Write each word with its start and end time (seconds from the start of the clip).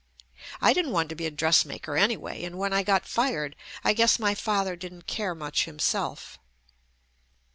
I 0.59 0.73
didn't 0.73 0.93
want 0.93 1.09
to 1.09 1.15
be 1.15 1.27
a 1.27 1.29
dressmaker 1.29 1.95
anyway, 1.95 2.43
and 2.43 2.57
when 2.57 2.73
I 2.73 2.81
got 2.81 3.05
fired 3.05 3.55
I 3.83 3.93
guess 3.93 4.17
my 4.17 4.33
father 4.33 4.75
didn't 4.75 5.05
care 5.05 5.35
much 5.35 5.65
himself. 5.65 6.39